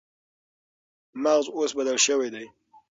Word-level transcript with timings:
مغز 1.23 1.45
اوس 1.55 1.71
بدل 1.77 1.97
شوی 2.05 2.29
دی. 2.33 2.45